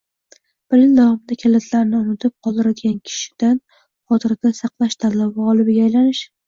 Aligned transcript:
Bir 0.73 0.79
yil 0.83 0.95
davomida 0.99 1.37
kalitlarini 1.43 1.95
unutib 1.99 2.35
qoldiradigan 2.47 2.99
kishidan 3.11 3.63
xotirada 3.77 4.57
saqlash 4.65 5.01
tanlovi 5.05 5.41
g‘olibiga 5.51 5.91
aylanish 5.91 6.31